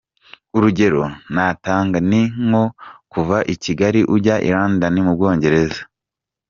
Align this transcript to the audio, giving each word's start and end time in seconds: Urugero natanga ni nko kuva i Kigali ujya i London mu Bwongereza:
Urugero 0.57 1.03
natanga 1.33 1.97
ni 2.09 2.21
nko 2.47 2.63
kuva 3.11 3.37
i 3.53 3.55
Kigali 3.63 3.99
ujya 4.15 4.35
i 4.47 4.49
London 4.55 4.95
mu 5.05 5.13
Bwongereza: 5.17 5.81